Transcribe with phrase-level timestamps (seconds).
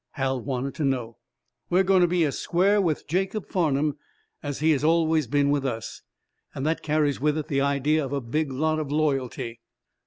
[0.13, 1.17] Hal wanted to know.
[1.69, 3.99] "We're going to be as square with Jacob Farnum
[4.41, 6.01] as he has always been with us.
[6.55, 9.59] That carries with it the idea of a big lot of loyalty."